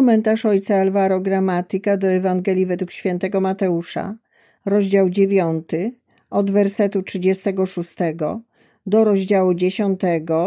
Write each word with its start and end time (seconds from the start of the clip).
komentarz 0.00 0.46
ojca 0.46 0.74
Alvaro 0.76 1.20
Gramatyka 1.20 1.96
do 1.96 2.06
Ewangelii 2.06 2.66
według 2.66 2.90
świętego 2.90 3.40
Mateusza, 3.40 4.16
rozdział 4.66 5.10
9, 5.10 5.66
od 6.30 6.50
wersetu 6.50 7.02
36 7.02 7.94
do 8.86 9.04
rozdziału 9.04 9.54
10 9.54 10.00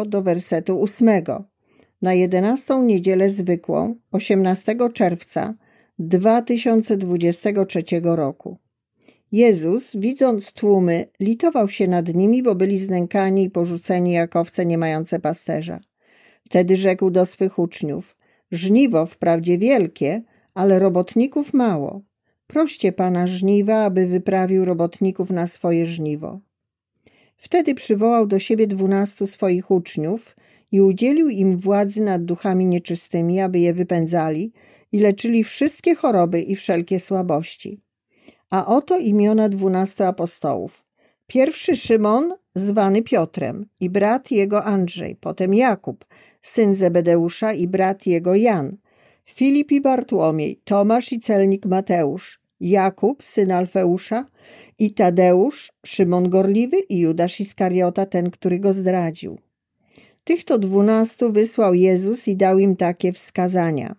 do 0.06 0.22
wersetu 0.22 0.82
8. 0.82 1.10
Na 2.02 2.14
11 2.14 2.80
niedzielę 2.80 3.30
zwykłą, 3.30 3.96
18 4.12 4.76
czerwca 4.94 5.54
2023 6.00 7.84
roku. 8.04 8.58
Jezus, 9.32 9.96
widząc 9.96 10.54
tłumy, 10.54 11.06
litował 11.20 11.70
się 11.70 11.88
nad 11.88 12.14
nimi, 12.14 12.44
bo 12.44 12.56
byli 12.56 12.80
znękani 12.80 13.44
i 13.44 13.50
porzuceni 13.50 14.12
jak 14.12 14.36
owce 14.36 14.66
nie 14.66 14.78
mające 14.78 15.20
pasterza. 15.20 15.80
Wtedy 16.46 16.78
rzekł 16.78 17.10
do 17.10 17.26
swych 17.26 17.60
uczniów: 17.60 18.16
Żniwo 18.54 19.06
wprawdzie 19.06 19.58
wielkie, 19.58 20.22
ale 20.54 20.80
robotników 20.80 21.54
mało. 21.54 22.02
Proście 22.48 22.92
pana 22.92 23.28
żniwa, 23.28 23.84
aby 23.84 24.08
wyprawił 24.08 24.66
robotników 24.66 25.30
na 25.30 25.48
swoje 25.48 25.86
żniwo. 25.86 26.40
Wtedy 27.38 27.76
przywołał 27.76 28.28
do 28.28 28.40
siebie 28.40 28.68
dwunastu 28.68 29.28
swoich 29.28 29.72
uczniów 29.72 30.36
i 30.72 30.82
udzielił 30.82 31.30
im 31.30 31.58
władzy 31.58 32.02
nad 32.02 32.24
duchami 32.24 32.66
nieczystymi, 32.66 33.42
aby 33.42 33.60
je 33.60 33.74
wypędzali 33.74 34.52
i 34.92 35.00
leczyli 35.00 35.44
wszystkie 35.44 35.96
choroby 35.96 36.42
i 36.42 36.56
wszelkie 36.56 37.00
słabości. 37.00 37.82
A 38.50 38.66
oto 38.66 39.00
imiona 39.00 39.50
dwunastu 39.50 40.04
apostołów. 40.04 40.86
Pierwszy 41.28 41.76
Szymon, 41.76 42.34
zwany 42.56 43.02
Piotrem, 43.02 43.66
i 43.80 43.90
brat 43.90 44.32
jego 44.32 44.64
Andrzej, 44.64 45.16
potem 45.16 45.54
Jakub, 45.54 46.06
syn 46.44 46.76
Zebedeusza 46.76 47.54
i 47.54 47.68
brat 47.68 48.06
jego 48.06 48.36
Jan, 48.36 48.78
Filip 49.26 49.72
i 49.72 49.82
Bartłomiej, 49.82 50.62
Tomasz 50.64 51.12
i 51.12 51.20
celnik 51.20 51.66
Mateusz, 51.66 52.40
Jakub, 52.60 53.24
syn 53.24 53.52
Alfeusza 53.52 54.26
i 54.80 54.94
Tadeusz, 54.94 55.72
Szymon 55.86 56.30
Gorliwy 56.30 56.80
i 56.80 57.00
Judasz 57.00 57.40
Iskariota, 57.40 58.06
ten, 58.06 58.32
który 58.32 58.60
go 58.60 58.74
zdradził. 58.74 59.40
Tych 60.24 60.44
to 60.44 60.58
dwunastu 60.58 61.32
wysłał 61.32 61.74
Jezus 61.74 62.28
i 62.28 62.38
dał 62.38 62.60
im 62.60 62.76
takie 62.76 63.14
wskazania. 63.14 63.96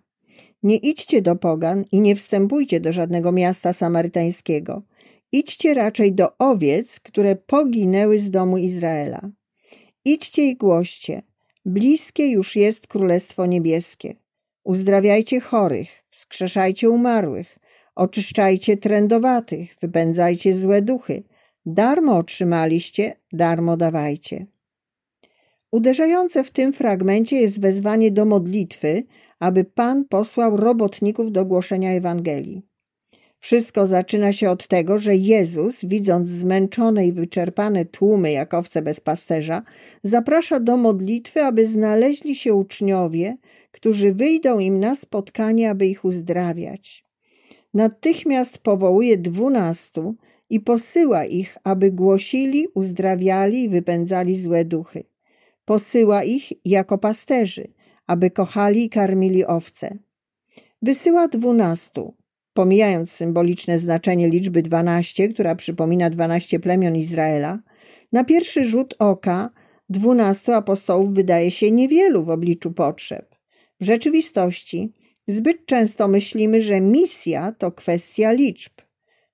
Nie 0.63 0.75
idźcie 0.75 1.21
do 1.21 1.35
pogan 1.35 1.85
i 1.91 1.99
nie 1.99 2.15
wstępujcie 2.15 2.79
do 2.79 2.93
żadnego 2.93 3.31
miasta 3.31 3.73
samarytańskiego. 3.73 4.81
Idźcie 5.31 5.73
raczej 5.73 6.13
do 6.13 6.37
owiec, 6.37 6.99
które 6.99 7.35
poginęły 7.35 8.19
z 8.19 8.31
domu 8.31 8.57
Izraela. 8.57 9.29
Idźcie 10.05 10.47
i 10.47 10.55
głoście. 10.55 11.21
Bliskie 11.65 12.27
już 12.27 12.55
jest 12.55 12.87
Królestwo 12.87 13.45
Niebieskie. 13.45 14.15
Uzdrawiajcie 14.63 15.39
chorych, 15.39 15.89
wskrzeszajcie 16.07 16.89
umarłych, 16.89 17.59
oczyszczajcie 17.95 18.77
trędowatych, 18.77 19.75
wypędzajcie 19.81 20.53
złe 20.53 20.81
duchy. 20.81 21.23
Darmo 21.65 22.17
otrzymaliście, 22.17 23.15
darmo 23.33 23.77
dawajcie. 23.77 24.45
Uderzające 25.71 26.43
w 26.43 26.51
tym 26.51 26.73
fragmencie 26.73 27.35
jest 27.41 27.61
wezwanie 27.61 28.11
do 28.11 28.25
modlitwy, 28.25 29.03
aby 29.39 29.63
Pan 29.63 30.05
posłał 30.05 30.57
robotników 30.57 31.31
do 31.31 31.45
głoszenia 31.45 31.91
Ewangelii. 31.91 32.74
Wszystko 33.45 33.87
zaczyna 33.87 34.33
się 34.33 34.49
od 34.49 34.67
tego, 34.67 34.97
że 34.97 35.15
Jezus, 35.15 35.85
widząc 35.85 36.27
zmęczone 36.27 37.07
i 37.07 37.11
wyczerpane 37.11 37.85
tłumy 37.85 38.31
jak 38.31 38.53
owce 38.53 38.81
bez 38.81 38.99
pasterza, 38.99 39.61
zaprasza 40.03 40.59
do 40.59 40.77
modlitwy, 40.77 41.43
aby 41.43 41.67
znaleźli 41.67 42.35
się 42.35 42.53
uczniowie, 42.53 43.37
którzy 43.71 44.13
wyjdą 44.13 44.59
im 44.59 44.79
na 44.79 44.95
spotkanie, 44.95 45.69
aby 45.69 45.85
ich 45.85 46.05
uzdrawiać. 46.05 47.05
Natychmiast 47.73 48.57
powołuje 48.57 49.17
dwunastu 49.17 50.15
i 50.49 50.59
posyła 50.59 51.25
ich, 51.25 51.57
aby 51.63 51.91
głosili, 51.91 52.67
uzdrawiali 52.73 53.63
i 53.63 53.69
wypędzali 53.69 54.41
złe 54.41 54.65
duchy. 54.65 55.03
Posyła 55.65 56.23
ich 56.23 56.65
jako 56.65 56.97
pasterzy, 56.97 57.67
aby 58.07 58.31
kochali 58.31 58.83
i 58.83 58.89
karmili 58.89 59.45
owce. 59.45 59.97
Wysyła 60.81 61.27
dwunastu, 61.27 62.13
pomijając 62.55 63.11
symboliczne 63.11 63.79
znaczenie 63.79 64.29
liczby 64.29 64.61
dwanaście, 64.61 65.29
która 65.29 65.55
przypomina 65.55 66.09
dwanaście 66.09 66.59
plemion 66.59 66.95
Izraela, 66.95 67.59
na 68.11 68.23
pierwszy 68.23 68.65
rzut 68.65 68.95
oka 68.99 69.49
dwunastu 69.89 70.51
apostołów 70.51 71.13
wydaje 71.13 71.51
się 71.51 71.71
niewielu 71.71 72.23
w 72.23 72.29
obliczu 72.29 72.71
potrzeb. 72.71 73.35
W 73.81 73.85
rzeczywistości 73.85 74.93
zbyt 75.27 75.65
często 75.65 76.07
myślimy, 76.07 76.61
że 76.61 76.81
misja 76.81 77.51
to 77.51 77.71
kwestia 77.71 78.31
liczb. 78.31 78.73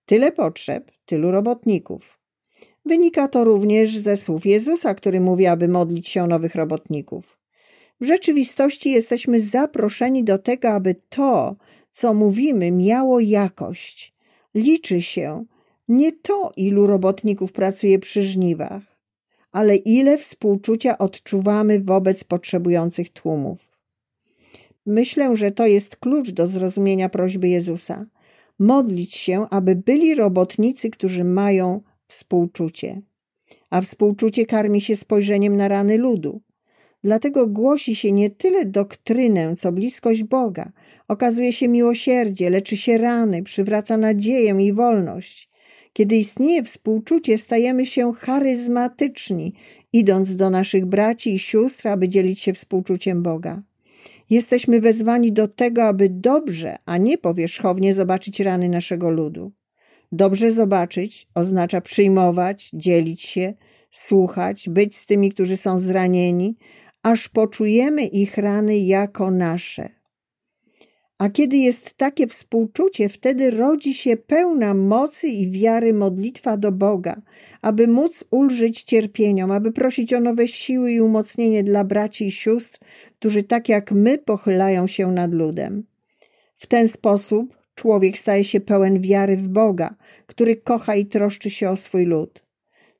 Tyle 0.06 0.32
potrzeb, 0.32 0.92
tylu 1.06 1.32
robotników. 1.32 2.20
Wynika 2.86 3.28
to 3.28 3.44
również 3.44 3.98
ze 3.98 4.18
słów 4.18 4.46
Jezusa, 4.46 4.96
który 4.96 5.20
mówi, 5.20 5.48
aby 5.48 5.68
modlić 5.68 6.08
się 6.08 6.24
o 6.24 6.28
nowych 6.28 6.56
robotników. 6.56 7.38
W 8.02 8.06
rzeczywistości 8.06 8.92
jesteśmy 8.92 9.40
zaproszeni 9.40 10.24
do 10.24 10.38
tego, 10.38 10.70
aby 10.70 10.96
to, 11.10 11.56
co 11.92 12.14
mówimy, 12.14 12.72
miało 12.72 13.20
jakość. 13.20 14.14
Liczy 14.56 15.02
się 15.02 15.46
nie 15.88 16.12
to, 16.12 16.52
ilu 16.56 16.88
robotników 16.88 17.52
pracuje 17.52 18.00
przy 18.00 18.24
żniwach, 18.24 18.82
ale 19.52 19.76
ile 19.76 20.18
współczucia 20.18 20.98
odczuwamy 20.98 21.80
wobec 21.80 22.24
potrzebujących 22.24 23.10
tłumów. 23.10 23.60
Myślę, 24.86 25.36
że 25.36 25.52
to 25.52 25.68
jest 25.68 25.96
klucz 25.96 26.30
do 26.30 26.48
zrozumienia 26.48 27.10
prośby 27.10 27.50
Jezusa. 27.50 28.06
Modlić 28.60 29.16
się, 29.16 29.46
aby 29.50 29.76
byli 29.76 30.16
robotnicy, 30.16 30.90
którzy 30.90 31.24
mają 31.24 31.82
współczucie. 32.08 33.02
A 33.70 33.82
współczucie 33.82 34.46
karmi 34.46 34.82
się 34.82 34.96
spojrzeniem 34.96 35.58
na 35.58 35.68
rany 35.68 35.98
ludu. 35.98 36.42
Dlatego 37.04 37.48
głosi 37.48 37.96
się 37.96 38.12
nie 38.12 38.30
tyle 38.30 38.66
doktrynę, 38.66 39.56
co 39.56 39.72
bliskość 39.72 40.24
Boga. 40.24 40.72
Okazuje 41.08 41.54
się 41.54 41.68
miłosierdzie, 41.68 42.50
leczy 42.50 42.78
się 42.78 42.98
rany, 42.98 43.44
przywraca 43.44 43.98
nadzieję 43.98 44.56
i 44.60 44.74
wolność. 44.74 45.50
Kiedy 45.94 46.16
istnieje 46.16 46.64
współczucie, 46.64 47.38
stajemy 47.38 47.86
się 47.86 48.14
charyzmatyczni, 48.14 49.54
idąc 49.94 50.36
do 50.36 50.50
naszych 50.50 50.86
braci 50.86 51.34
i 51.34 51.40
sióstr, 51.40 51.88
aby 51.88 52.10
dzielić 52.10 52.42
się 52.42 52.54
współczuciem 52.54 53.24
Boga. 53.24 53.62
Jesteśmy 54.30 54.82
wezwani 54.82 55.32
do 55.32 55.48
tego, 55.48 55.84
aby 55.84 56.10
dobrze, 56.10 56.76
a 56.86 56.98
nie 56.98 57.18
powierzchownie 57.18 57.94
zobaczyć 57.94 58.40
rany 58.40 58.70
naszego 58.70 59.10
ludu. 59.10 59.52
Dobrze 60.12 60.52
zobaczyć 60.52 61.28
oznacza 61.36 61.82
przyjmować, 61.82 62.70
dzielić 62.74 63.22
się, 63.22 63.54
słuchać, 63.92 64.70
być 64.70 64.98
z 64.98 65.06
tymi, 65.06 65.30
którzy 65.30 65.58
są 65.58 65.80
zranieni, 65.80 66.56
aż 67.04 67.30
poczujemy 67.30 68.06
ich 68.06 68.38
rany 68.38 68.78
jako 68.78 69.32
nasze. 69.32 69.90
A 71.18 71.30
kiedy 71.30 71.58
jest 71.58 71.94
takie 71.94 72.28
współczucie, 72.28 73.10
wtedy 73.10 73.52
rodzi 73.52 73.94
się 73.94 74.18
pełna 74.18 74.74
mocy 74.74 75.28
i 75.28 75.52
wiary 75.52 75.94
modlitwa 75.94 76.58
do 76.58 76.72
Boga, 76.72 77.22
aby 77.62 77.88
móc 77.88 78.24
ulżyć 78.32 78.84
cierpieniom, 78.84 79.52
aby 79.52 79.72
prosić 79.72 80.14
o 80.14 80.20
nowe 80.20 80.48
siły 80.48 80.92
i 80.92 81.02
umocnienie 81.02 81.64
dla 81.64 81.84
braci 81.84 82.28
i 82.28 82.32
sióstr, 82.32 82.80
którzy 83.20 83.44
tak 83.44 83.70
jak 83.70 83.92
my 83.92 84.18
pochylają 84.18 84.88
się 84.88 85.12
nad 85.12 85.34
ludem. 85.34 85.84
W 86.56 86.68
ten 86.68 86.88
sposób 86.88 87.58
człowiek 87.76 88.18
staje 88.18 88.44
się 88.44 88.60
pełen 88.60 89.02
wiary 89.02 89.38
w 89.38 89.48
Boga, 89.48 89.96
który 90.26 90.56
kocha 90.56 90.96
i 90.96 91.06
troszczy 91.06 91.50
się 91.50 91.70
o 91.70 91.78
swój 91.78 92.06
lud. 92.06 92.44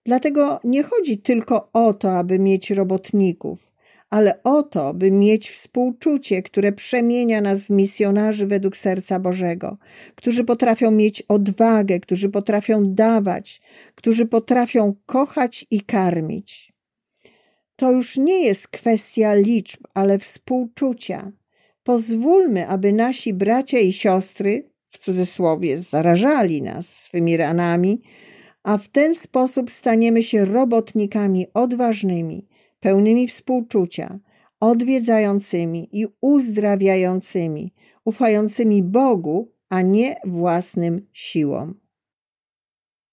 Dlatego 0.06 0.60
nie 0.64 0.84
chodzi 0.84 1.18
tylko 1.18 1.70
o 1.74 1.94
to, 1.94 2.18
aby 2.18 2.40
mieć 2.40 2.72
robotników, 2.72 3.71
ale 4.12 4.44
o 4.44 4.64
to, 4.64 4.94
by 4.94 5.12
mieć 5.12 5.50
współczucie, 5.52 6.42
które 6.42 6.72
przemienia 6.72 7.42
nas 7.42 7.66
w 7.66 7.70
misjonarzy 7.70 8.48
według 8.48 8.78
serca 8.78 9.20
Bożego, 9.20 9.78
którzy 10.16 10.44
potrafią 10.44 10.92
mieć 10.92 11.22
odwagę, 11.22 12.00
którzy 12.00 12.30
potrafią 12.30 12.84
dawać, 12.86 13.62
którzy 13.96 14.26
potrafią 14.26 14.96
kochać 15.06 15.66
i 15.72 15.82
karmić. 15.82 16.74
To 17.76 17.92
już 17.92 18.18
nie 18.18 18.44
jest 18.44 18.68
kwestia 18.68 19.34
liczb, 19.34 19.80
ale 19.94 20.20
współczucia. 20.20 21.32
Pozwólmy, 21.84 22.68
aby 22.68 22.94
nasi 22.94 23.34
bracia 23.34 23.80
i 23.80 23.94
siostry, 23.94 24.70
w 24.88 24.98
cudzysłowie, 24.98 25.80
zarażali 25.80 26.62
nas 26.62 27.00
swymi 27.00 27.38
ranami, 27.38 28.02
a 28.64 28.78
w 28.78 28.88
ten 28.88 29.16
sposób 29.16 29.72
staniemy 29.72 30.24
się 30.24 30.46
robotnikami 30.46 31.48
odważnymi, 31.54 32.48
pełnymi 32.82 33.28
współczucia, 33.28 34.20
odwiedzającymi 34.60 35.90
i 35.92 36.08
uzdrawiającymi, 36.22 37.74
ufającymi 38.06 38.84
Bogu, 38.84 39.52
a 39.70 39.82
nie 39.82 40.16
własnym 40.26 41.08
siłom. 41.14 41.81